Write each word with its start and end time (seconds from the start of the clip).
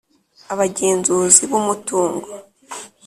Abagenzuzi 0.53 1.43
b 1.51 1.53
umutungo 1.59 2.27